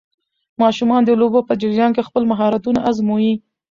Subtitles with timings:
[0.61, 3.33] ماشومان د لوبو په جریان کې خپل مهارتونه ازمويي.